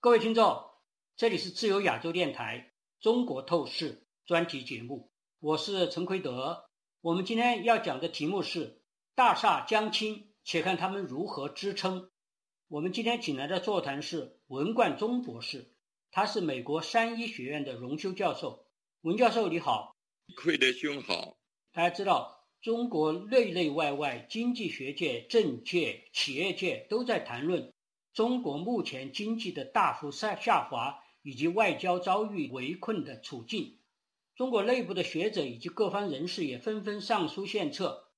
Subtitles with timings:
[0.00, 0.64] 各位听众，
[1.16, 6.68] 这里是自由亚洲电台中国透视专题节目，我是陈奎德。
[7.00, 8.80] 我们今天要讲的题目是
[9.16, 12.12] “大厦将倾，且看他们如何支撑”。
[12.70, 15.74] 我们今天请来的座谈是文冠中博士，
[16.12, 18.68] 他是美国三一学院的荣休教授。
[19.00, 19.96] 文教授你好，
[20.36, 21.36] 奎德兄好。
[21.72, 27.72] 大家知道，中国内内外外经济学界、政界、企业界都在谈论。
[28.18, 33.78] 中国目前经济的大幅下下滑，以及外交遭遇围困的处境，
[34.34, 38.08] 中国内部的学者以及各方人士也纷纷上书献策，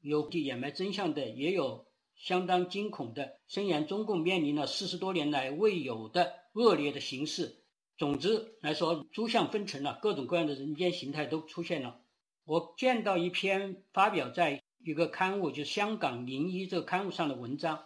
[0.00, 1.84] 有掩埋真相的，也有
[2.16, 7.62] 相当惊恐的，声言中共面临了四十多年来未有的恶劣的形势。
[7.98, 12.00] 总之来说，诸相纷呈了，各种各样的人间形态都出现了。
[12.46, 17.84] 我见到一篇发表在一个刊物，就香港零一这个刊物上的文章。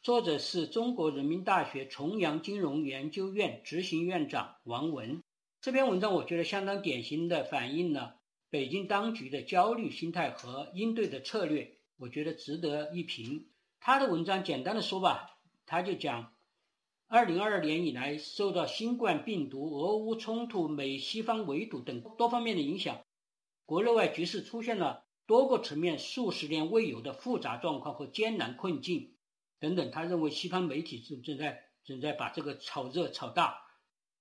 [0.00, 5.20] 作者是中国人民大学重阳金融研究院执行院长王文。
[5.60, 13.48] 这篇文章我觉得相当典型的反映了北京当局的焦虑心态和应对的策略，我觉得值得一评。
[13.80, 16.32] 他的文章简单的说吧，他就讲，
[17.08, 23.02] 二零二二年以来，受到新冠病毒、俄乌冲突、美西方围堵等多方面的影响，
[23.66, 29.16] 国内外局势出现了多个层面数十年未有的复杂状况和艰难困境。
[29.60, 33.60] 等等，他认为西方媒体正正在正在把这个炒热炒大，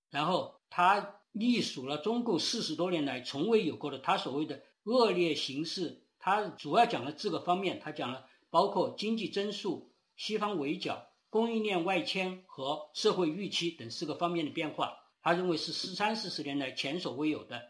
[0.09, 6.03] 然后他隶属了中共四十多年来从未有过的他所谓的恶劣形势。
[6.19, 14.97] 他主要讲了这个方面，他讲了包括经济增速、西方围剿、供应链外迁和社会预期等四个方面的变化。
[15.21, 17.61] 他认为是十三四十年来前所未有的。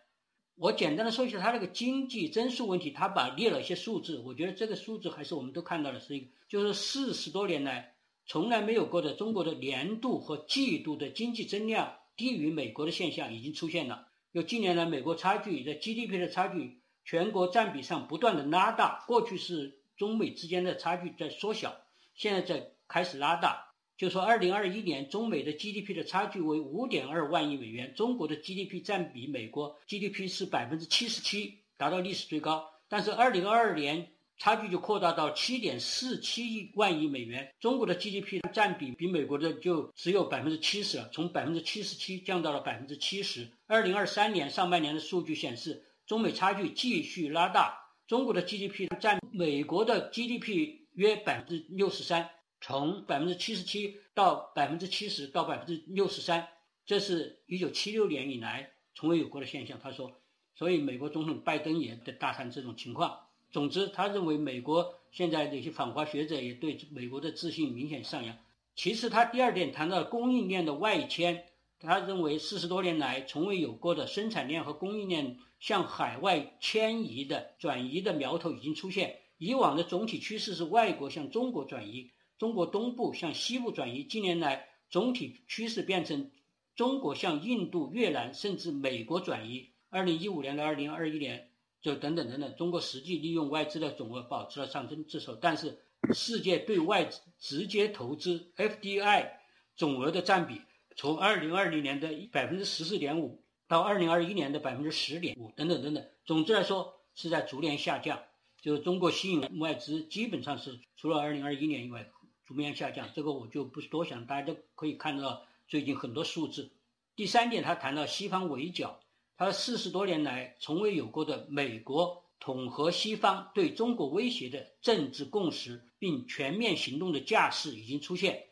[0.59, 7.93] 我简单的说一下他那个经济增速问题，他把列了一些数字，我觉得这个数字还是我们都看到了，是一个就是四十多年来
[8.25, 14.07] 从来没有过的中国的年度和季度的经济增量低于美国的现象已经出现了。
[14.33, 21.75] 就近年来美国差距在 GDP 的差距，全国占比上不断的拉大，过去是中美之间的差距在缩小，
[22.15, 23.66] 现在在开始拉大。
[23.97, 32.63] 就说，二零二一年中美的 GDP 的差距为五点二万亿美元，中国的 GDP 占比美国 GDP 是百分之七十七，达到历史最高。
[32.87, 43.51] 但是二零二二年差距就扩大到七点四七亿万亿美元，中国的 GDP 占比比美国的就只有百分之七十了，从百分之七十七降到了百分之七十。
[43.65, 47.75] 二零二三年上半年的数据显示，中美差距继续拉大，
[48.05, 52.29] 中国的 GDP 占美国的 GDP 约百分之六十三。
[52.59, 56.47] 从百分之七十七到百分之七十到百分之六十三，
[56.85, 59.79] 这是一九七六年以来从未有过的现象。
[59.81, 60.11] 他说，
[60.55, 63.19] 所以美国总统拜登也在大谈这种情况。
[63.51, 68.35] 总之，他认为美国现在这些反华学者也对美国的自信明显上扬。
[68.75, 71.45] 其次，他第二点谈到供应链的外迁，
[71.79, 79.19] 他认为四十多年来从未有过的生产链和供应链向海外迁移的转移的苗头已经出现。
[79.37, 82.11] 以往的总体趋势是外国向中国转移。
[82.37, 86.29] 中国东部向西部转移，近年来总体趋势变成
[86.75, 89.71] 中国向印度、越南甚至美国转移。
[89.89, 91.49] 二零一五年到二零二一年，
[91.81, 95.79] 就等等等等，中国实际利用外资的总额保持了上升之势，但是
[96.13, 97.09] 世界对外
[97.39, 99.29] 直接投资 FDI
[99.75, 100.61] 总额的占比，
[100.95, 108.21] 从二零二零年的百分之十四点五到二零二一年的百分之十点五，等等等等，总之来说是在逐年下降。
[108.59, 112.07] 就是中国吸引外资基本上是除了二零二一年以外。
[112.47, 116.71] 逐年下降，这个我就不多想，大家都可以看到最近很多数字。
[117.13, 119.01] 第三点，他谈到西方围剿，
[119.35, 128.45] 他四十多年来从未有过的美国统合西方对中国威胁的政治共识，并全面行动的架势已经出现。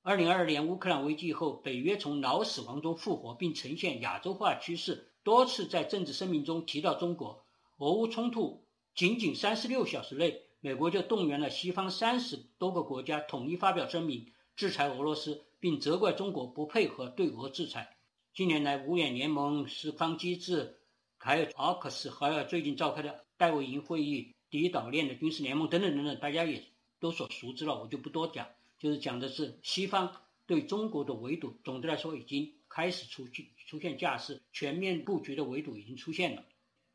[0.00, 7.44] 二零二二年乌克兰危机后，北约从脑死亡中复活，并呈现亚洲化趋势，多次在政治声明中提到中国。
[7.76, 10.40] 俄乌冲突仅仅三十六小时内。
[10.64, 17.98] 美国就动员了西方三十多个国家统一发表声明制裁俄罗斯，并责怪中国不配合对俄制裁。
[18.32, 20.78] 近年来，五眼联盟、四方机制，
[21.18, 26.64] 还有奥克斯，还有最近召开的戴维营会议、第一岛链的军事联盟等等等等，大家也
[26.98, 28.48] 都所熟知了，我就不多讲。
[28.78, 36.42] 就是讲的是西方对中国的围堵，总的来说已经开始出现出现架势，全面布局的围堵已经出现了。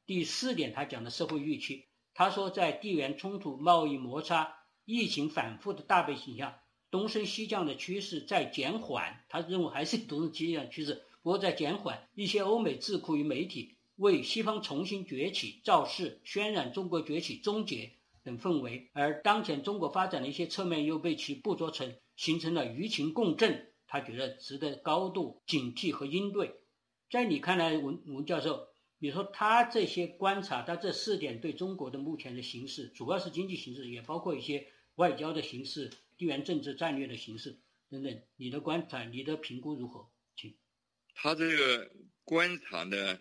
[0.08, 1.86] 第四点，他讲的社会预期。
[2.20, 6.62] 他说，在地缘冲突、贸易摩擦、疫情反复的大背景下，
[6.92, 9.24] 东升西降的趋势在减缓。
[9.30, 12.10] 他认为还是东升西降趋势，不过在减缓。
[12.14, 26.56] 一些欧美智库与媒体为西方重新崛起造势，渲染中国崛起终结等氛围，而当前中国发展的一些侧面又被其捕捉成形成了舆情共振他觉得值得高度警惕和应对。
[27.10, 28.68] 在你看来，文文教授，
[29.02, 37.58] 你说他这些观察，他这四点对中国的目前的形势，主要是经济形势，也包括一些外交的形势、地缘政治战略的形势
[37.90, 40.12] 等等，你的观察、你的评估如何？
[40.36, 40.54] 请。
[41.16, 41.90] 他这个
[42.26, 43.20] 观察呢，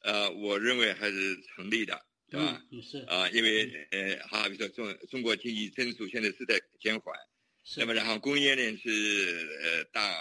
[0.00, 2.64] 呃，我认为还是成立的，对吧？
[2.72, 2.98] 嗯，是。
[3.02, 7.14] 啊，因为呃，好比说中中国经济增速现在是在减缓，
[7.76, 10.12] 那么然后工业呢是呃大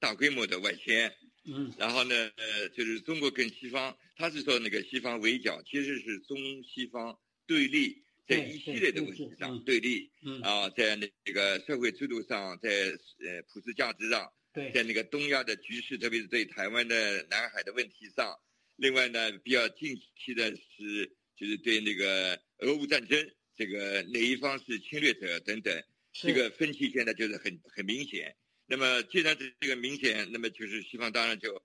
[0.00, 1.14] 大规模的外迁。
[1.46, 10.40] 嗯，然后呢，呃，就是中国跟西方，他是说那个西方围剿，其实是中西方对立，在一系列的问题上对立，嗯。
[10.40, 18.34] 啊，在那个社会制度上，在呃普世价值上，对，在那个东亚的局势，特别是对台湾的南海的问题上，
[18.76, 28.34] 另外呢，比较近期的是，就是对那个俄乌战争，这个哪一方是侵略者等等，这个分歧现在就是很很明显。
[28.74, 31.62] 那么，既然这这个明显，那么就是西方当然就，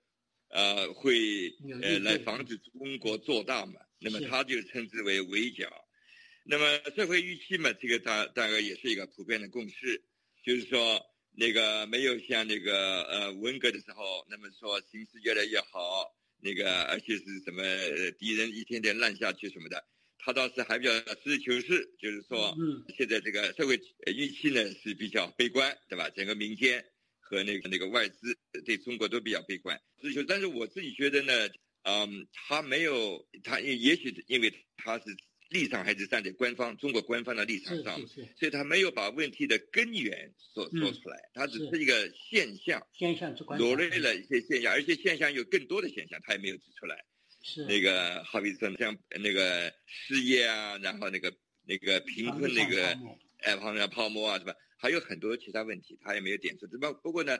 [0.48, 1.52] 呃，会
[1.82, 3.80] 呃来防止中国做大嘛。
[3.98, 5.68] 那么他就称之为围剿。
[6.44, 10.00] 那么社会预期嘛，这个大大概也是一个普遍的共识，
[10.44, 17.62] 就是说那个没有像那个呃文革的时候，那么说形势越来越好，那个而且是什么
[18.20, 19.84] 敌人一天天烂下去什么的。
[20.22, 26.10] 他倒是还比较实事求是，就是说，嗯，现在这个社会预期呢是比较悲观，对吧？
[26.10, 26.84] 整个民间
[27.30, 28.36] 和那个那个外资
[28.66, 30.24] 对中国都比较悲观，所以说。
[30.26, 31.48] 但是我自己觉得呢，
[31.84, 35.04] 嗯，他没有，他也也许因为他是
[35.48, 38.04] 立场还是站在官方中国官方的立场上，
[38.36, 47.04] 所以他没有把问题的根源说说出来，他只是一个现象，现象罗列了一些现象，而且现象有更多的现象，他也没有指出来。
[47.42, 51.32] 是那个，好比说像那个失业啊，然后那个
[51.64, 52.98] 那个贫困那个，
[53.38, 54.52] 哎，泡沫泡沫啊，是吧？
[54.80, 56.66] 还有很多其他问题，他也没有点出。
[56.66, 57.38] 不不过呢，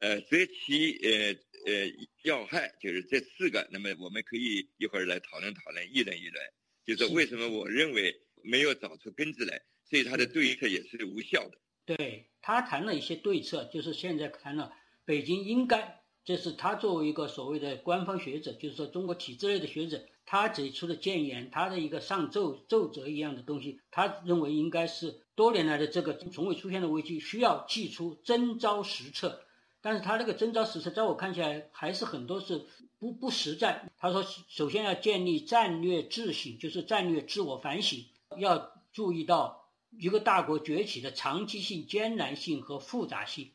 [0.00, 1.32] 呃，择其呃
[1.64, 1.90] 呃
[2.24, 3.66] 要害，就是这四个。
[3.72, 6.44] 那么我们可以一会儿来讨论讨论，议论议论，
[6.84, 11.58] 就是为什么我认为没有找出根子来，所以他的对策也是无效的。
[11.86, 14.72] 对他谈了一些对策，就是现在谈了
[15.06, 15.98] 北京应该。
[16.24, 29.42] 这是他作为一个所谓的官方学者，就是说中国体制内的学者，他给出的谏言，他的一个上奏奏折一样的东西，他认为应该是多年来的这个从未出现的危机，需要祭出真招实策。
[29.80, 32.64] 但是他那个真招实策，在我看起来还是很多是
[32.98, 33.90] 不不实在。
[33.98, 38.06] 他说，首先要建立战略自省，就是战略自我反省，
[38.38, 43.50] 要注意到一个大国崛起的长期性、艰难性和复杂性。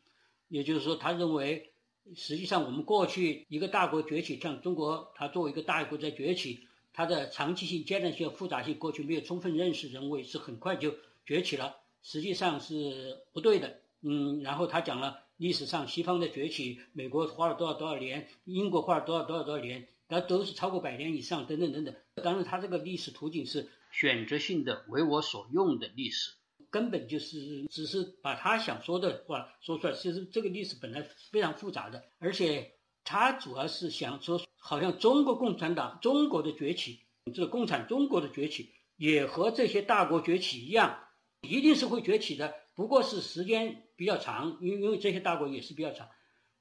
[0.49, 1.71] 也就是说，他认为。
[2.15, 10.95] 实际上，我们过去一个大国崛起，像中国，它作为一个大国在崛起，它的长期性、阶段性、复杂性，过去没有充分认识，人为是很快就
[11.25, 13.81] 崛起了，实际上是不对的。
[14.01, 21.93] 嗯，然后他讲了历史上西方的崛起，美国花了多少多少年，英国花了多少多少多少年，那都是超过百年以上，等等等等。
[22.23, 26.31] 当然，他这个历史途径是选择性的、为我所用的历史。
[26.77, 29.93] 根本就是只是把他想说的话说出来。
[29.93, 31.01] 其实这个历史本来
[31.31, 32.71] 非常复杂的，而且
[33.03, 36.99] 他主要是想说，好像中国共产党中国的崛起，
[37.33, 40.99] 这个共产中国的崛起也和这些大国崛起一样，
[41.41, 46.07] 一定是会崛起的，不过是时间比较长，因因为这些大国也是比较长。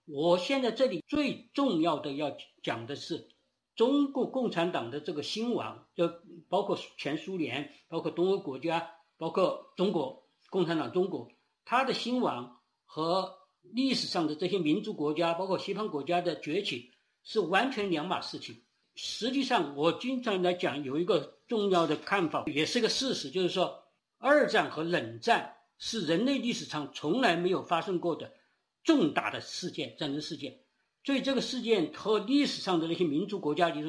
[0.06, 3.28] 我现在这里最重要的要讲的是，
[3.75, 6.11] 中国共产党的这个兴亡，就
[6.49, 8.95] 包括前苏联，包括东欧国家。
[9.18, 11.28] 包括中国共产党，中国
[11.64, 13.32] 它的兴亡和
[13.62, 16.92] 历史上的这些民族国家，包括西方国家的崛起，
[17.25, 18.62] 是完全两码事情。
[18.94, 23.85] 实际上，我经常来讲有一个重要的看法，也是个事实，就是说，
[24.18, 28.32] 二战和冷战是人类历史上从来没有发生过的
[28.85, 30.61] 重大的事件，战争事件。
[31.04, 33.88] 所以，这个事件和历史上的那些民族国家，就是。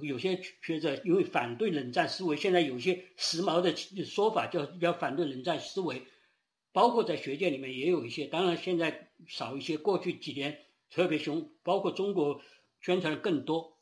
[0.00, 6.02] 有些学者因为反对冷战思维，现在有些时髦的说法叫要反对冷战思维，
[6.72, 9.76] 包括在学界里面也有一些，当然现在少一些。
[9.76, 10.58] 过去几年
[10.90, 12.40] 特别凶，包括中国
[12.80, 13.76] 宣传的更多，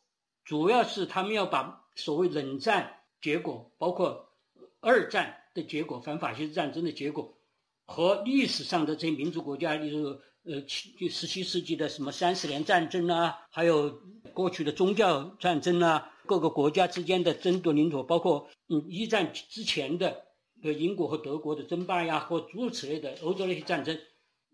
[0.44, 4.34] 主要是他们要把所谓冷战结果，包括
[4.80, 7.38] 二战的结果、反法西斯战争的结果，
[7.84, 14.02] 和历史上的这些民族国家，例如呃七十七世纪的什么三十年战争啊，还有。
[14.40, 20.24] 过去的宗教战争啊，各个国家之间的争夺领土，包括嗯一战之前的
[20.62, 23.98] 呃英国和德国的争霸呀，或诸如此类的欧洲那些战争，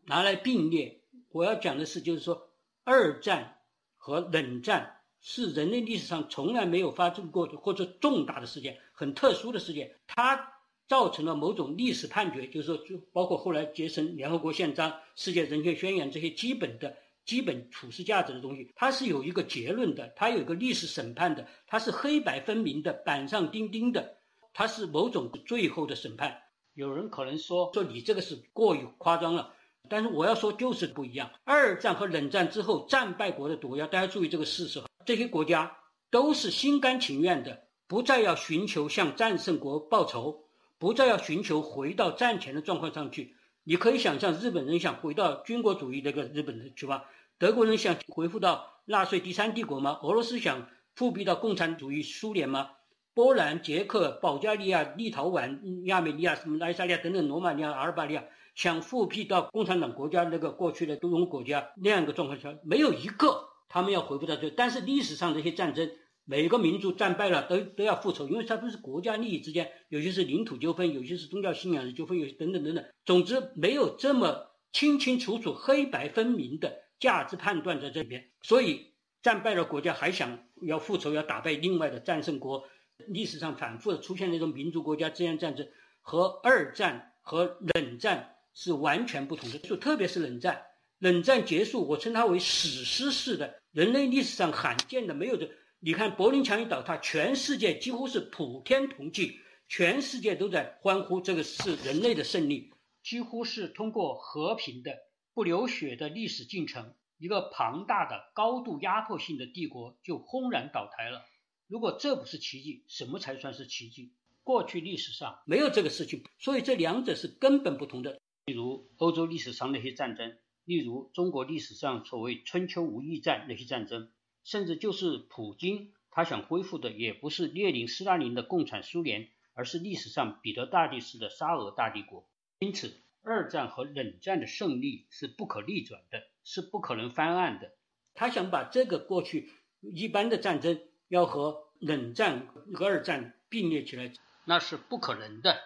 [0.06, 1.02] 拿来并列。
[1.30, 2.48] 我要讲的是，就是说
[2.82, 3.58] 二战
[3.96, 9.94] 和冷战是人类历史上从来没有发生过的或者重大的事件，很特殊的事件。
[10.08, 10.52] 它
[10.88, 24.16] 造成了某种历史判决，就是说，就包括后来结成联合国宪章、世界人权宣言这些基本的基本处世价值的东西，它是有一个结论的，它有一个历史审判的，它是黑白分明的、板上钉钉的，
[24.54, 26.40] 它是某种最后的审判。
[26.74, 29.52] 有人可能说说你这个是过于夸张了，
[29.90, 31.30] 但是我要说就是不一样。
[31.44, 35.76] 二战和冷战之后，战败国的毒药，大家注意这个事实，这些国家
[36.10, 40.42] 都是心甘情愿的，不再要寻求向战胜国报仇。
[40.78, 43.34] 不再要寻求回到战前的状况上去，
[43.68, 47.02] 你可以想象日本人想回到军国主义那个日本的去吗？
[47.36, 49.98] 德国人想恢复到纳粹第三帝国吗？
[50.04, 52.70] 俄罗斯想复辟到共产主义苏联吗？
[53.12, 58.22] 波兰、捷克、保加利亚、立陶宛、亚美尼亚、什么爱沙尼亚等等罗马尼亚、阿尔巴尼亚
[58.54, 64.48] 想复辟到共产党国家那个过去的东欧国家那样一个状况下，没有一个他们要回复到这。
[64.50, 65.90] 但是历史上这些战争。
[66.28, 72.84] 每个民族战败了都都要复仇，因为它不是国家利益之间，有些是领土纠纷，有些是宗教信仰的纠纷，有些等等等等。
[73.04, 78.28] 总之，没有这么清清楚楚、黑白分明的价值判断在这里边。
[78.42, 78.92] 所以，
[79.22, 82.68] 战败了国家还想要复仇，要打败另外的战胜国。
[83.08, 85.68] 历史上反复的出现那种民族国家之间战争，
[86.00, 89.58] 和二战和冷战是完全不同的。
[89.58, 90.62] 就特别是冷战，
[90.98, 95.48] 冷战结束，我称它为史诗式的，人类历史上罕见的，没有的。
[95.80, 104.96] 你看柏林墙一倒塌，全世界几乎是普天同庆，全世界都在欢呼，这个是人类的胜利，几乎是通过和平的、
[105.34, 111.26] 不流血的历史进程，一个庞大的、高度压迫性的帝国就轰然倒台了。
[111.68, 114.12] 如果这不是奇迹，什么才算是奇迹？
[114.42, 118.18] 过去历史上没有这个事情，所以这两者是根本不同的。
[118.46, 124.10] 例如欧洲历史上那些战争，例如中国历史上所谓春秋无义战那些战争。
[124.46, 132.24] 甚至就是普京，他想恢复的也不是列宁、斯大林的共产苏联，而是历史上彼得大帝式的沙俄大帝国。
[132.60, 137.72] 因此，二战和冷战的胜利是不可逆转的，是不可能翻案的。
[138.14, 139.50] 他想把这个过去
[139.80, 144.12] 一般的战争要和冷战和二战并列起来，
[144.44, 145.58] 那是不可能的。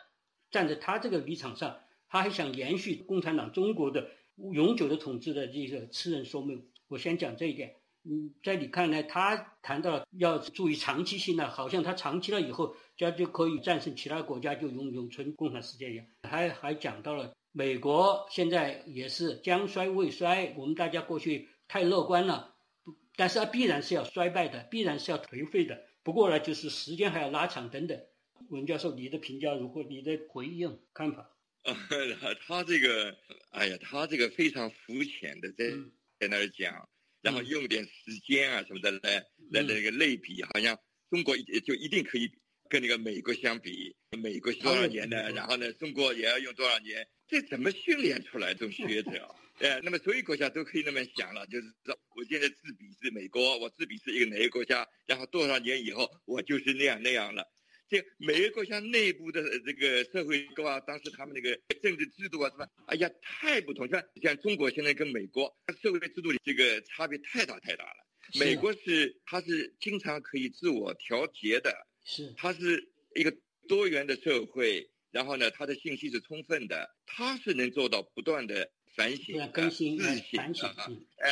[0.50, 6.64] 站在他这个立场上，他还想延续共产党中国的永久的统治的这个痴人说梦。
[6.88, 7.76] 我先讲这一点。
[8.02, 16.06] 嗯，在你看来，他谈到要注意长期性的，好像他长期了以后，就就可以战胜其他国家，就永永存共产世界一样。
[16.22, 22.54] 还还讲到了美国现在也是将衰未衰，我们大家过去太乐观了，
[23.16, 25.82] 但是它必然是要衰败的，必然是要颓废的。
[26.02, 28.00] 不过呢，就是时间还要拉长等等。
[28.48, 29.82] 文教授，你的评价如何？
[29.82, 31.30] 你的回应看法？
[32.46, 33.14] 他这个，
[33.50, 35.66] 哎呀，他这个非常肤浅的在
[36.18, 36.88] 在那儿讲。
[37.22, 40.78] 然后用点时间啊什么的来来那个类比，好像
[41.10, 42.30] 中国就一定可以
[42.68, 49.34] 跟那个美国相比，美国多少年的，然后呢中国也要用多少年，这怎么训练出来这种学者？
[49.60, 57.44] 哎，那么所有国家都可以那么想了，就是说我现在自比是美国，我自比是一个哪个国家，然后多少年以后我就是那样那样了。
[57.90, 62.64] 这每个国家内部的这个社会构啊，当时他们那个政治制度啊，什么？
[62.86, 63.88] 哎呀，太不同。
[63.88, 68.06] 像像中国现在跟美国社会制度里这个差别太大太大了。
[68.38, 80.54] 美国是它是经常可以自我调节的，是它是一个多元的社会，然后呢，它的信息是充分的，它是能做到不断的反省、更新、自省、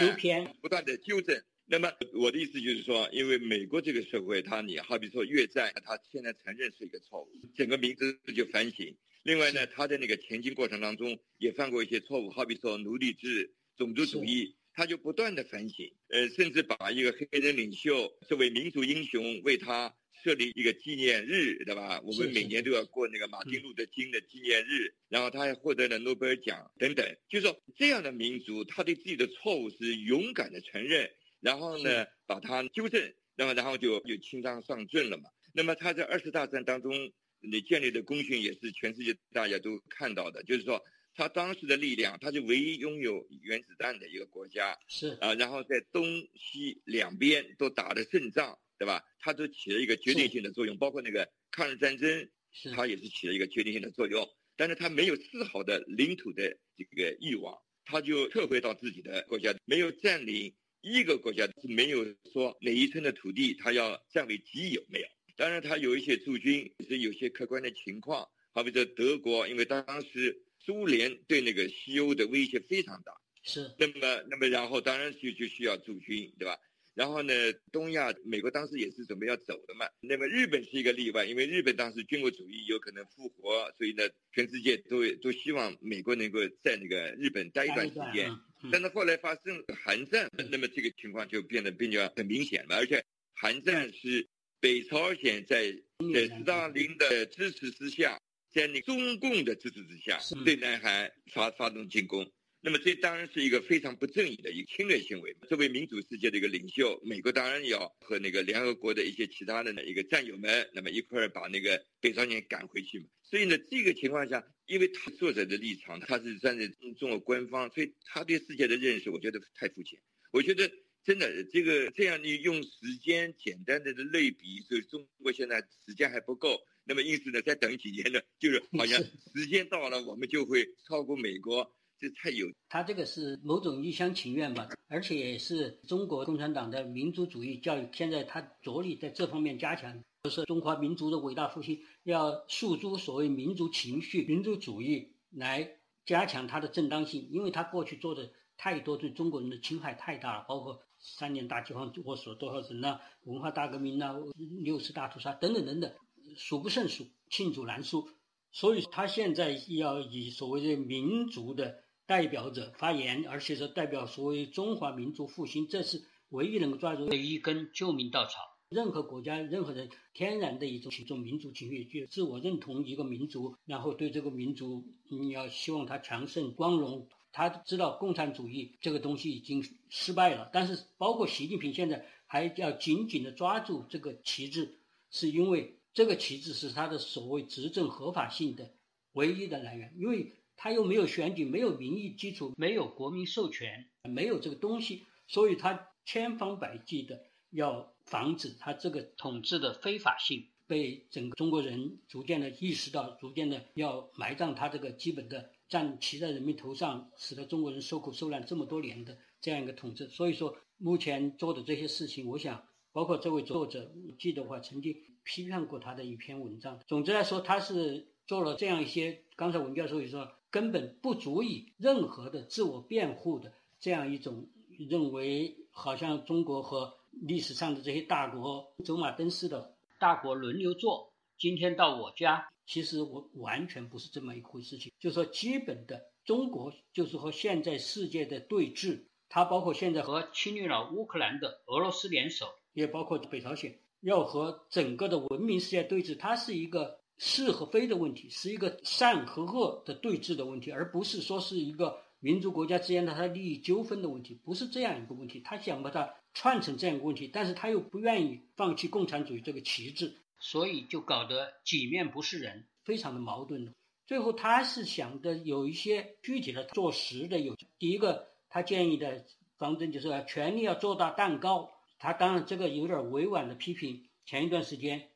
[0.00, 1.40] 纠偏，不断的纠正。
[1.70, 8.96] 那么我的意思就是说，因为美国这个社会，它你好比说越战，它现在承认是一个错误，整个民族就反省。
[9.22, 15.92] 另外呢，它在那个前进过程当中也犯过一些错误，好比说奴隶制、种族主义，他就不断的反省。
[16.08, 19.94] 呃，甚至把一个黑人领袖作为民族英雄，为他
[20.24, 22.00] 设立一个纪念日，对吧？
[22.00, 27.06] 我们每年都要过那个马丁路德金的纪念日，然后他还获得了诺贝尔奖等等。
[27.28, 31.10] 就是说，这样的民族，他对自己的错误是勇敢的承认。
[31.40, 35.30] 然后呢，把它纠正，那么然后就就轻装上阵了嘛。
[35.52, 36.92] 那么他在二次大战当中，
[37.40, 40.82] 你建立的功勋也是全世界大家都看到的，就是说
[41.14, 46.04] 他当时的力量，他是唯一拥有原子弹的一个国家，是啊，然后在东
[46.34, 49.04] 西两边都打了胜仗，对吧？
[49.18, 52.28] 他都起了一个决定性的作用，包括那个抗日战争，
[52.74, 54.28] 他也是起了一个决定性的作用。
[54.56, 60.52] 但是他没有丝毫的领土的这个欲望，他就撤回到自己的国家，没有占领。
[60.80, 65.06] 一个国家是没有说哪一寸的土地他要占为己有，没有。
[65.36, 68.28] 当然，他有一些驻军，是有些客观的情况。
[68.52, 73.12] 好比说德国，因为当时苏联对那个西欧的威胁非常大，
[73.44, 73.70] 是。
[73.78, 76.58] 那么，那么然后当然就就需要驻军，对吧？
[76.98, 77.32] 然后呢，
[77.70, 79.86] 东亚美国当时也是准备要走的嘛。
[80.00, 84.02] 那么日本是一个例外，因为日本当时军国主义有可能复活，所以呢，
[84.32, 88.28] 全世界都都希望美国能够在那个日本待一段时间。
[88.72, 92.74] 但是后来发生韩战，那么这个情况就变得比较很明显了。
[92.74, 93.00] 而且
[93.32, 94.26] 韩战是
[94.58, 95.72] 北朝鲜在
[96.12, 98.20] 在斯大林的支持之下，
[98.52, 102.28] 在那中共的支持之下，对南韩发发动进攻。
[102.60, 105.34] 那么这当然是一个非常不正义的一个侵略行为。
[105.48, 113.06] 作为民主世界的一个领袖，美国当然要和那个联合国的一些其他的一个战友们，那么一块儿把那个北朝鲜赶回去嘛。
[113.22, 116.66] 所以呢，这个情况下，因为他作者的立场，他是站在
[116.98, 120.00] 中国官方，所以他对世界的认识，我觉得太肤浅。
[120.32, 120.68] 我觉得
[121.04, 126.58] 真的这个这样你用时间简单的类比，就是中国现在时间还不够。
[126.84, 129.00] 那么因此呢，再等几年呢，就是好像
[129.32, 131.72] 时间到了，我们就会超过美国。
[132.00, 137.88] 这太有，他这个是某种一厢情愿吧，而且也是中国共产党的民族主义教育。
[137.92, 145.68] 现在他着力在这方面加强，就是中华民族的伟大复兴，要诉诸所谓民族情绪、民族主义来
[146.06, 147.28] 加强它的正当性。
[147.32, 154.14] 因为他过去做的太多对中国人的侵害太大了，包括三年大饥荒我死了多少人呐，文化大革命呐，
[154.62, 155.92] 六次大屠杀等等等等，
[156.36, 158.08] 数不胜数，罄竹难书。
[158.52, 161.87] 所以他现在要以所谓的民族的。
[162.08, 168.56] 代表者发言，而且是代表所谓中华民族复兴，这是唯一能够抓住的一根救命稻草。
[168.70, 177.06] 任何国家、任何人天然的一种一种民族情绪，就自我认同一个民族，然后对这个民族，你要希望它强盛、光荣。
[177.30, 184.78] 他知道共产主义这个东西已经失败了，但是包括习近平现在还要紧紧的抓住这个旗帜，
[185.10, 188.72] 是因为这个旗帜是他的所谓执政合法性的
[189.12, 190.32] 唯一的来源，因为。
[190.60, 210.08] 他又没有选举，没有民意基础，没有国民授权，没有这个东西，所以他千方百计的要防止他这个统治的非法性被整个中国人逐渐的意识到，逐渐的要埋葬他这个基本的站骑在人民头上，使得中国人受苦受难这么多年的这样一个统治。
[210.08, 216.80] 所以说，目前做的这些事情，我想，包括这位作者记得话，曾经批判过他的一篇文章。
[216.88, 220.28] 总之来说，他是做了这样一些，刚才文教授也说。
[220.50, 224.48] 根本不足以任何的自我辩护的这样一种
[224.88, 231.12] 认为，好像中国和历史上的这些大国走马灯似的，大国轮流做。
[231.38, 234.92] 今天到我家，其实我完全不是这么一回事情。
[234.98, 246.97] 就说基本的中国就是和现在世界的对峙，它包括现在和侵略了乌克兰的俄罗斯联手，也包括北朝鲜要和整个的文明世界对峙，它是一个。
[247.18, 255.40] 是和非的问题，是一个善和恶的对峙的问题，而不是说是一个民族国家之间的它利益纠纷的问题，不是这样一个问题。
[255.40, 263.74] 他想把它串成这样一个问题，但是他又不愿意放弃共产主义这个旗帜，所以就搞得几面不是人，非常的矛盾。
[264.06, 269.24] 最后他是想的有一些具体的做实的，有第一个他建议的
[269.58, 271.70] 方针就是要权力要做大蛋糕。
[271.98, 275.08] 他当然这个有点委婉的批评，前一段时间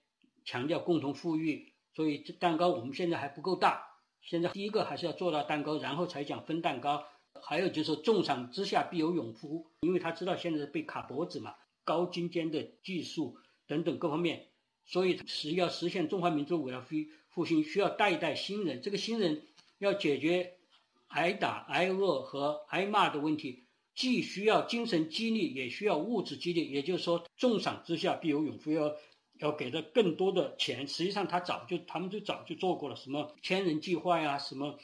[0.45, 1.72] 强调共同富裕。
[1.95, 3.85] 所以这蛋糕我们现在还不够大，
[4.23, 7.05] 现在第一个还是要做到蛋糕，然后才讲分蛋糕。
[7.45, 14.49] 还有就是重赏之下必有勇夫，因为他知道现在被卡脖子嘛，高精尖的技术等等各方面，
[14.85, 16.97] 所以是要实现中华民族伟大复
[17.31, 18.81] 复兴，需要带一代新人。
[18.81, 19.47] 这个新人
[19.79, 20.55] 要解决
[21.09, 26.71] 挨打、挨饿和挨骂的问题，既需要精神激励，也需要物质激励。
[26.71, 28.95] 也就是说，重赏之下必有勇夫，要。
[29.43, 34.79] 要给的更多的钱，实际上他早就，他们就早就做过了，什么千人计划呀，什么，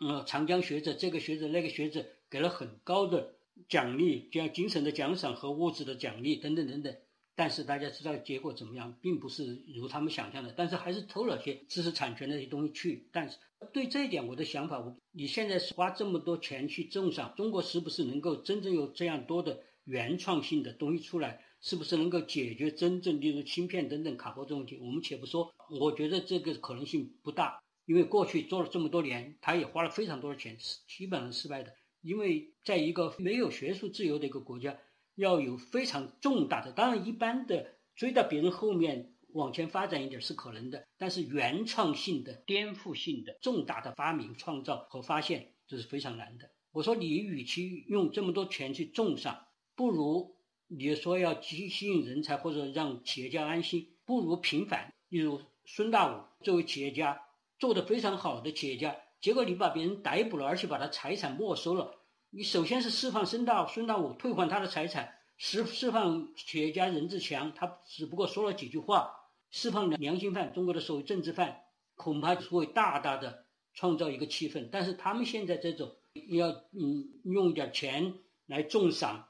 [0.00, 3.34] 呃，长江学者这个学者那个学者给了很高的
[3.68, 6.96] 奖励，像精神的奖赏和物质的奖励等等等等。
[7.34, 13.08] 但是大家知道结果怎么样，并不是如他们想象的，但是还是偷了些知识产权的一些东西去。
[13.10, 13.36] 但是
[13.72, 21.42] 对这一点，我的想法，我你现在花这么多钱去种上，中国是不是能够真正有这样多的原创性的东西出来？
[21.60, 24.78] 是不是能够解决真正例如芯片等等卡脖子问题？
[24.80, 31.74] 我们且不说，我觉得这个可能性不大，因为过去做了这么多年，他也花了非常多的钱，是基本上失败的。
[32.00, 34.78] 因为在一个没有学术自由的一个国家，
[35.16, 46.50] 要有非常重大的，当然一般的追到别人后面往前发展一点是可能的，但是原创性的、颠覆性的、重大的发明创造和发现，这是非常难的。
[46.72, 49.46] 我说，你与其用这么多钱去种上，
[49.76, 50.39] 不如。
[50.72, 54.92] 你说要吸吸引人才或者让企业家安心，不如平反。
[55.08, 57.20] 例如孙大武作为企业家
[57.58, 61.96] 做的非常好的企业家，结果你把别人逮捕了，而且把他财产没收了。
[62.30, 69.10] 你首先是释放孙大孙大武，退还他的财产，释释放企业家任志强，他只不过说了几句话，
[69.50, 71.62] 释放良心犯，中国的所谓政治犯，
[71.96, 74.68] 恐怕会大大的创造一个气氛。
[74.70, 75.96] 但是他们现在这种
[76.28, 78.14] 要嗯用一点钱
[78.46, 79.26] 来重赏，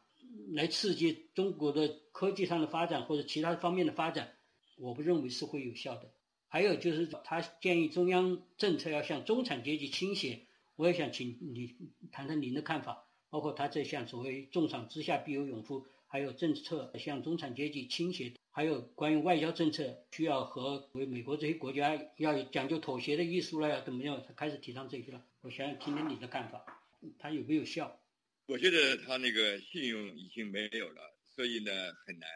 [0.54, 4.32] 来刺激中国的科技上的发展或者其他方面的发展，
[4.76, 6.10] 我不认为是会有效的。
[6.48, 10.40] 还有就是他建议中央政策要向中产阶级倾斜，
[10.76, 11.76] 我也想请你
[12.10, 15.86] 谈谈您的看法，包括他这项所谓“重赏之下必有勇夫”。
[16.12, 24.20] 还有政策向中产阶级倾斜，还有关于外交政策需要和为美国这些国家要讲究妥协的艺术了，要怎么样？
[24.26, 25.22] 他开始提倡这些了。
[25.42, 26.64] 我想想听听你的看法，
[27.20, 27.99] 他有没有效？
[28.50, 31.70] 我觉得他那个信用已经没有了，所以呢
[32.04, 32.28] 很难，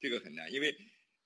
[0.00, 0.72] 这个很难，因为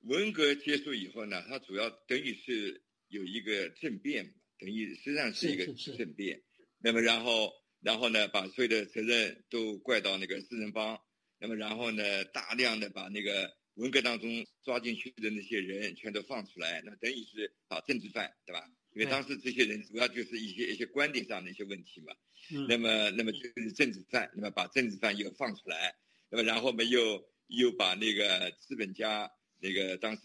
[0.00, 6.42] 文革结束以后呢，他主要等于是有一个政变嘛，等于实际上是一个政变。
[6.78, 10.98] 那么然后然后呢，把所有的责任都怪到那个四人帮。
[11.38, 18.64] 那么然后呢，大量的把那个文革当中抓进去的那些人全都放出来，那等于是啊政治犯，对吧？
[18.94, 22.14] 因为当时这些人主要就是一些一些观点上的一些问题嘛。
[22.52, 22.66] 嗯。
[22.68, 25.94] 那么那么就是政治犯，那么把政治犯又放出来，
[26.30, 29.30] 那么然后我们又又把那个资本家
[29.61, 30.22] 那个当时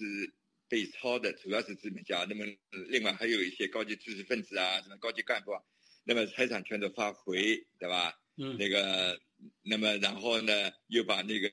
[0.67, 2.45] 被抄的主要是资本家，那么
[2.89, 5.61] 另外还有一些高级知识分子啊，什么高级干部啊，
[6.05, 8.13] 那么财产权都发回，对吧？
[8.37, 8.55] 嗯。
[8.57, 9.19] 那个。
[9.63, 11.49] 那么然后呢，又把那个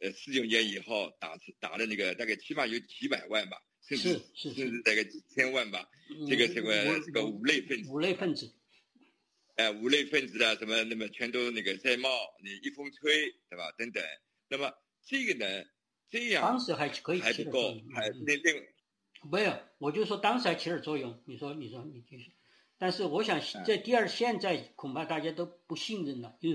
[0.00, 5.88] 呃四九年以后打打的那个大概起码有几百万吧，甚至甚至大概几千万吧。
[6.28, 6.70] 这个什么
[7.04, 8.52] 这个五类分子，五类分子，
[9.56, 12.08] 哎，五类分子啊，什么那么全都那个在冒，
[12.42, 13.72] 你一风吹，对吧？
[13.78, 14.02] 等等。
[14.48, 14.70] 那么
[15.06, 15.64] 这个呢，
[16.10, 18.62] 这样当时还可以还不够，还那另
[19.30, 21.22] 没有，我就说当时还起点作用。
[21.26, 22.32] 你说，你说，你继续。
[22.76, 26.50] 但是我想在第二，现在恐怕大家都不信任了，就。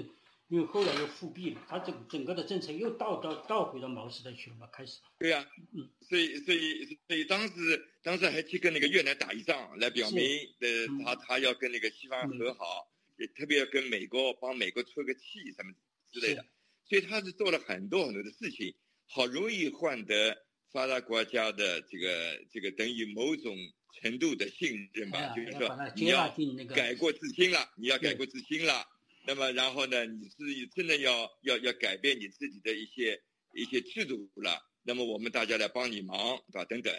[0.49, 4.99] 因为后来又复辟了，他整整个的政策又倒倒倒回到毛时代去了嘛，开始。
[5.19, 10.25] 对呀，嗯，所以所以所以当时当时还去跟那个越南打一仗，来表明
[10.59, 15.71] 呃他他要跟那个西方和好，也特别要跟美国帮美国出个气什么
[16.11, 16.43] 之类的，
[16.89, 18.73] 所以他是做了很多很多的事情，
[19.07, 20.35] 好容易换得
[20.71, 23.55] 发达国家的这个这个等于某种
[24.01, 26.27] 程度的信任吧，就是说你要
[26.73, 28.83] 改过自新了，你要改过自新了。
[29.29, 30.07] 那么，然后呢？
[30.07, 33.21] 你是真的要要要改变你自己的一些
[33.53, 34.59] 一些制度了。
[34.81, 36.65] 那么，我们大家来帮你忙，对吧？
[36.65, 36.91] 等等。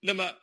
[0.00, 0.36] 那么，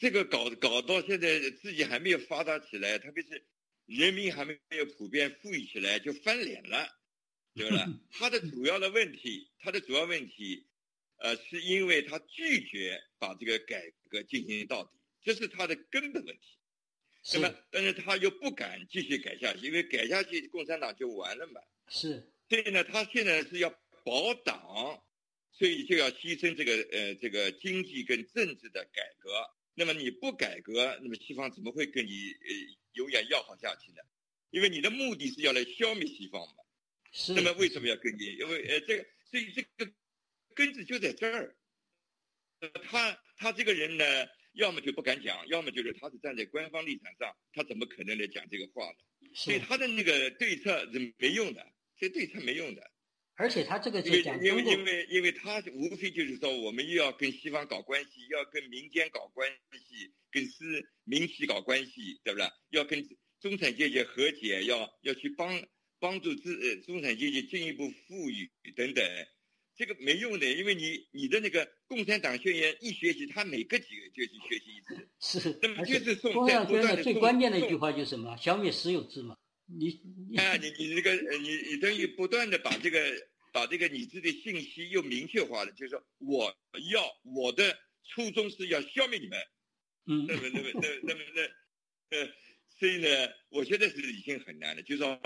[0.00, 3.46] 这个搞搞到现在自己还没有发达起来，特别是
[3.86, 6.88] 人民还没有普遍富裕起来，就翻脸了，
[7.54, 7.86] 对吧？
[8.10, 10.66] 他的主要的问题，他的主要问题，
[11.18, 14.90] 呃，是因为他拒绝把这个改革进行到底，
[15.22, 16.58] 这是他的根本问题。
[17.32, 21.60] 那么，但是他又不敢继续改下去，因为改下去共产党就完了嘛。
[21.88, 22.22] 是。
[22.50, 23.70] 所以呢，他现在是要
[24.04, 25.02] 保党，
[25.50, 29.30] 所以就要牺牲这个呃这个经济跟政治的改革。
[29.72, 34.02] 那么你不改革，那么西方怎么会跟你呃永远要好下去呢？
[34.50, 36.62] 因为你的目的是要来消灭西方嘛。
[37.10, 37.32] 是。
[37.32, 38.36] 那么为什么要跟你？
[38.38, 39.90] 因为呃这个，所以这个
[40.54, 41.56] 根子就在这儿。
[42.84, 44.04] 他他这个人呢？
[44.54, 49.30] 要么就不敢讲，要么就是他是站在官方立场上，他怎么可能来讲这个话呢？
[49.34, 51.66] 所以他的那个对策是没用的，
[51.98, 52.90] 这对策没用的。
[53.36, 60.64] 而且他这个就讲因为因为因为他无非就是说，我们又要跟西方搞关系，要跟民间搞关系，跟私
[61.02, 62.48] 民企搞关系，对不对？
[62.70, 63.04] 要跟
[63.40, 65.60] 中产阶级和解，要要去帮
[65.98, 69.04] 帮助资呃中产阶级进一步富裕等等。
[69.76, 75.08] 这个没用的，因为你你的那个《共产党宣言》一学习，他每隔几个就去学习一次。
[75.20, 78.36] 是，那么就是送共产党宣言最关键的一句话就是什么？
[78.36, 79.36] 消灭私有制嘛。
[79.66, 79.90] 你
[80.36, 83.00] 啊，你你这个你你等于不断的把这个
[83.52, 86.54] 把这个你自己的信息又明确化了，就是说我
[86.92, 89.38] 要我的初衷是要消灭你们。
[90.06, 90.26] 嗯。
[90.28, 92.32] 那么那么那那么那呃，
[92.78, 93.08] 所以呢，
[93.48, 95.20] 我觉得是已经很难了，就是说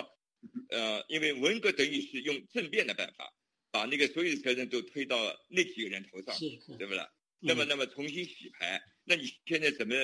[0.71, 3.35] 呃，因为文革等于是用政变的办法。
[3.79, 5.17] 把那个所有的责任都推到
[5.49, 6.35] 那几个人头上，
[6.77, 7.09] 对不啦？
[7.39, 9.95] 那么，那么重新洗牌，那你现在怎么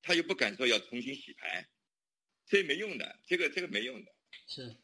[0.00, 1.68] 他又不敢说要重新洗牌？
[2.46, 4.10] 这没用的，这个这个没用的。
[4.48, 4.74] 是，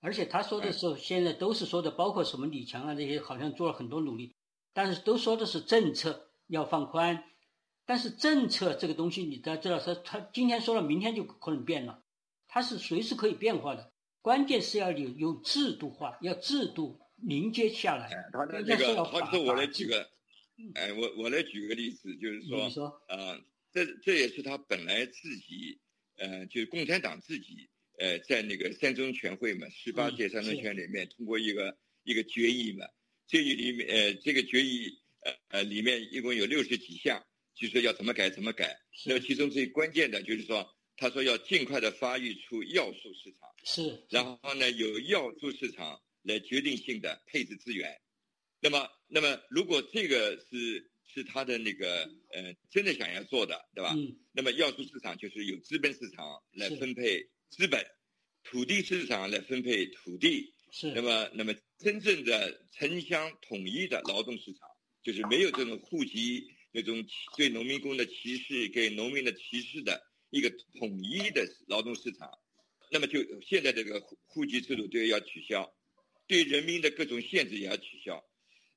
[0.00, 4.34] 而且他说的时候，现在都是说的，包括什么李强啊这些，好像做了很多努力，
[4.72, 7.22] 但是都说的是政策要放宽，
[7.84, 12.02] 但是政策这个东西，你知道，他他今天说了，明天就可能变了，
[12.48, 17.00] 他是随时可以变化的，关键是要有有制度化，要制度。
[17.16, 18.10] 凝结下来。
[18.32, 20.08] 他的这个，他说我来举个，
[20.74, 23.38] 哎，我我来举个例子，就是说，啊，
[23.72, 25.78] 这这也是他本来自己，
[26.16, 32.86] 呃，就是共产党自己，呃，在那个三中全会嘛，十八届三中全里面通过一个一个决议嘛。
[33.26, 37.20] 这里面呃，这个决议呃呃里面一共有六十几项，
[37.54, 38.78] 就说要怎么改怎么改。
[39.04, 40.64] 那么其中最关键的就是说，
[40.96, 44.06] 他说要尽快的发育出要素市场，是。
[44.10, 48.00] 然后呢，有要素市场来决定性的配置资源。
[48.60, 53.94] 那么，那么如果这个是是他的那个呃真的想要做的，对吧？
[53.96, 54.16] 嗯。
[54.32, 57.86] 那么要素市场就是有资本市场来分配资本，
[58.42, 60.54] 土地市场来分配土地。
[60.72, 60.92] 是。
[60.92, 64.68] 那么，那么真正的城乡统一的劳动市场，
[65.02, 72.30] 就是没有这种户籍那种对农民工的歧视、给农民的歧视的一个统一的劳动市场。
[72.90, 75.72] 那么，就现在这个户户籍制度就要取消，
[76.26, 78.24] 对人民的各种限制也要取消。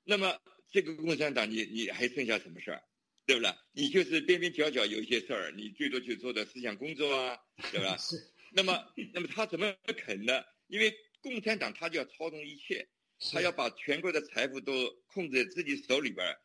[0.03, 0.39] 那么，
[0.71, 2.83] 这个共产党，你你还剩下什么事儿，
[3.25, 3.51] 对不对？
[3.73, 7.37] 你就是边边角角有一些事儿，你最多去做的思想工作啊，
[7.71, 7.95] 对吧？
[7.97, 8.15] 是。
[8.51, 8.83] 那么，
[9.13, 10.43] 那么他怎么肯呢？
[10.67, 12.87] 因为共产党他就要操纵一切，
[13.31, 16.35] 他要把全国的财富都控制在自己手里边儿，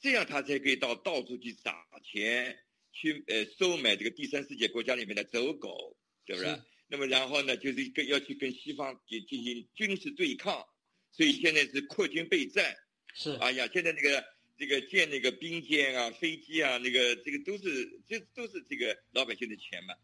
[0.00, 2.58] 这样他才可以到到处去撒钱，
[2.92, 6.60] 去呃收买这个第三世界国家里面的走狗，对不对？
[6.92, 10.62] 那么然后呢，就是跟要去跟西方也进行军事对抗，
[11.10, 12.76] 所以现在是扩军备战。
[13.14, 13.32] 是。
[13.36, 14.22] 哎呀，现在那个
[14.58, 19.94] 这个建那个兵舰啊、飞机啊，那个这个都是这都是这个老百姓的钱嘛，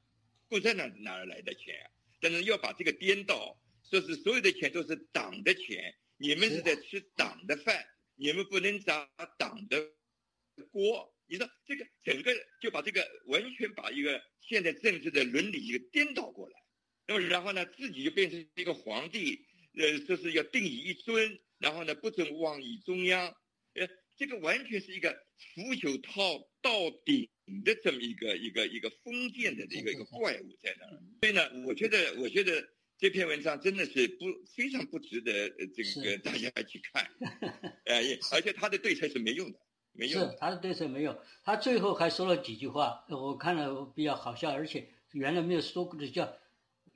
[0.49, 1.93] 共产党哪儿来的钱啊？
[2.23, 3.55] 但是要把这个颠倒。
[3.91, 9.93] 说是所有的钱都是党的钱，你们是在吃党的饭，你们不能砸党的
[10.71, 11.15] 锅。
[11.27, 16.57] 你说这个整个就把这个完全把一个现在政治的伦理一个颠倒过来，
[17.09, 19.45] 那么然后呢，自己就变成一个皇帝，
[19.77, 23.27] 呃，就是要定以一尊，然后呢不准妄议中央，
[23.75, 26.71] 呃，这个完全是一个腐朽套到
[27.05, 27.29] 顶
[27.65, 31.03] 的这么一个一个一个封建的这个一个怪物在那儿。
[31.21, 32.69] 所以呢，我觉得，我觉得。
[33.01, 34.25] 这篇文章真的是不
[34.57, 37.09] 非常不值得这个大家去看，
[37.87, 39.59] 哎，而且他的对策是没用的，
[39.93, 40.21] 没用。
[40.21, 46.37] 是他的对策没用，他最后还说了几句话，我看了比较好笑，而且原来没有说过的，叫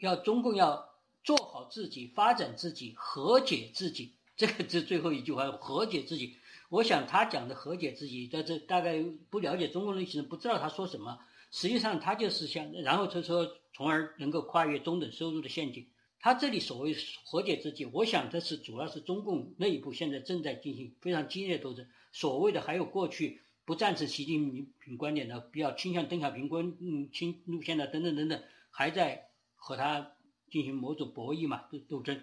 [0.06, 0.88] 要中共要
[1.24, 4.14] 做好自己，发展自己，和解自己。
[4.36, 6.36] 这个是最后一句话，和解自己。
[6.70, 11.18] 我想他讲的和解自己，在这大概不了解中国历史人不知道他说什么。
[11.50, 15.86] 实际上他就是想，然后他说，从而能够跨越中等收入的陷阱。
[16.18, 21.86] 他这里所谓和解自己，我想这是主要是中共内部现在正在进行非常激烈斗争。
[22.10, 29.28] 所谓的还有过去不赞成习近平观点的，比较倾向邓小平观嗯亲路线的等等等等，还在
[29.62, 30.14] 和他
[30.50, 32.20] 进行某种博弈嘛斗斗争。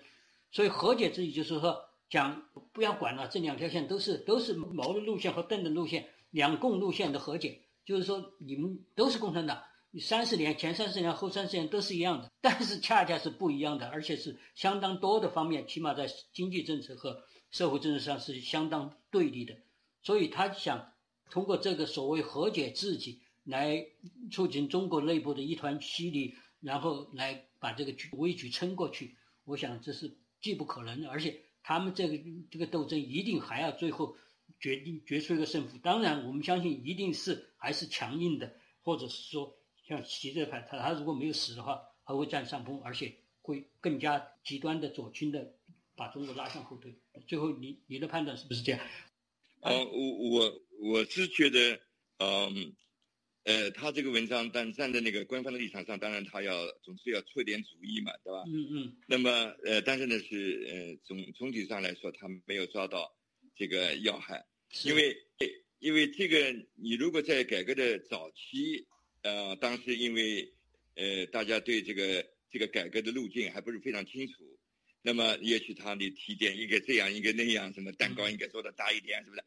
[0.51, 9.63] 所以和解自己就是说讲不要管了，这两条线都是都是毛的路线和邓的路线，两共路线的和解，就是说你们都是共产党。
[9.99, 19.55] 三十年前三十年后三十年都是一样的，但是恰恰是不一样的，而且是相当多的方面，起码在经济政策和社会政策上是相当对立的。
[20.03, 20.91] 所以他想
[21.31, 23.83] 通过这个所谓和解自己，来
[24.31, 29.15] 促进中国内部的一团稀泥，然后来把这个危局撑过去。
[29.45, 32.19] 我想这是既不可能，而且他们这个
[32.51, 34.15] 这个斗争一定还要最后
[34.59, 35.77] 决定决出一个胜负。
[35.77, 39.55] 当然，我们相信一定是还是强硬的，或者是说。
[39.87, 45.55] 像习这派，他他如果没有死的话，还会占上风，而且会更加极端的左倾的
[45.95, 46.95] 把中国拉向后退。
[47.27, 48.79] 最后，你你的判断是不是这样？
[49.61, 51.79] 哦，我我我是觉得，
[52.19, 52.75] 嗯，
[53.43, 58.43] 呃，他这个文章，但站在那个官方的立场上，当然他要总是要出点主意嘛，对吧？
[58.47, 58.97] 嗯嗯。
[59.07, 59.29] 那么，
[59.65, 63.15] 呃，但是呢，是呃总总体上来说，他没有抓到
[63.55, 64.45] 这个要害，
[64.83, 65.17] 因为
[65.79, 68.85] 因为这个，你如果在改革的早期。
[69.21, 70.49] 呃，当时因为，
[70.95, 74.57] 呃，大家对这个这个改革的路径还不是非常清楚，
[75.01, 79.43] 那么也许他的提点应该这样，应该那样，什么蛋糕应该做的大一点，是不是？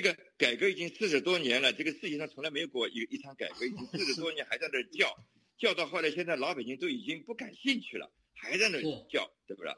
[0.00, 5.12] 这个改革已经四十多年了，这个世界上从来没有过一一场改革，已经四十多年还在那叫，
[5.58, 8.80] 叫到后来，现在老百姓都已经不感兴趣了，还在那
[9.10, 9.74] 叫，对不对？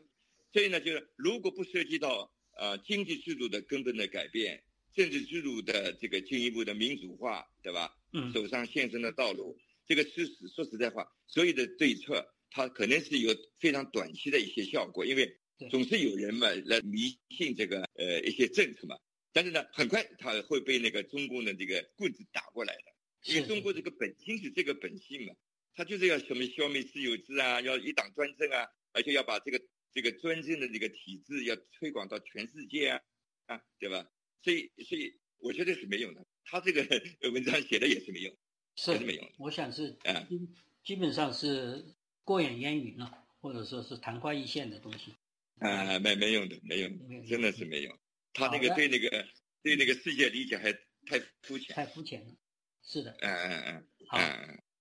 [0.53, 4.63] 所以呢，就是如果不涉及到呃经济制度的根本的改变。
[4.93, 7.97] 政治制度的这个进一步的民主化，对吧？
[8.13, 9.57] 嗯，走上宪政的道路，
[9.87, 15.39] 这个事实说实在话，所有的对策它可能是有非常短期的一些效果，因为
[15.71, 18.97] 总是有人嘛来迷信这个呃一些政策嘛。
[19.33, 25.35] 但是呢，很快他会被那个中共的这个棍子打过来的，因为中国这个本性是这个本性嘛，
[25.75, 29.61] 他就是要什么消灭私有制啊，要一党专政啊，而且要把这个
[29.93, 33.01] 这个专政的这个体制要推广到全世界啊，
[33.47, 34.09] 啊，对吧？
[34.43, 36.27] 所以，所以我觉得是没用的。
[36.45, 36.83] 他这个
[37.31, 38.37] 文章写的也是没用，
[38.75, 39.33] 是没用。
[39.39, 39.97] 我想是，
[40.29, 40.49] 基
[40.83, 45.15] 基本上是过眼烟云了，或者说是昙花一现的东西。
[45.59, 47.27] 啊，没没用的，没用。
[47.27, 47.97] 真的是没有。
[48.33, 49.27] 他那个对那个
[49.63, 50.73] 对那个世界理解还
[51.07, 51.75] 太肤浅。
[51.75, 52.35] 太肤浅了。
[52.83, 54.19] 是的，嗯嗯嗯好。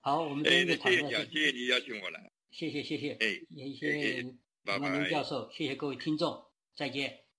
[0.01, 2.31] 好，我们今天的讨谢谢你谢谢你邀请我来。
[2.51, 7.25] 谢谢谢谢，哎，也谢谢谢王明教授，谢谢各位听众，再见。